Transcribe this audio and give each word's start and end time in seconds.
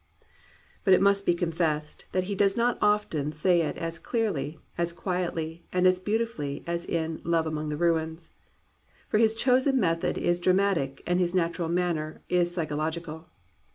But 0.83 0.95
it 0.95 0.99
must 1.03 1.27
be 1.27 1.35
confessed 1.35 2.05
that 2.11 2.23
he 2.23 2.33
does 2.33 2.57
not 2.57 2.79
often 2.81 3.31
say 3.31 3.61
it 3.61 3.77
as 3.77 3.99
clearly, 3.99 4.57
as 4.75 4.91
quietly, 4.93 5.63
as 5.71 5.99
beautifully 5.99 6.63
as 6.65 6.85
in 6.85 7.21
Love 7.23 7.45
Among 7.45 7.69
the 7.69 7.77
Ruins. 7.77 8.31
For 9.09 9.19
his 9.19 9.35
chosen 9.35 9.79
method 9.79 10.17
is 10.17 10.39
dra 10.39 10.55
matic 10.55 11.01
and 11.05 11.19
his 11.19 11.35
natural 11.35 11.69
manner 11.69 12.23
is 12.29 12.51
psychological. 12.51 13.29